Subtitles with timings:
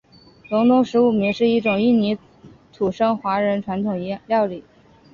[0.49, 2.17] 隆东十五暝是一种印尼
[2.73, 4.63] 土生华人传统料理。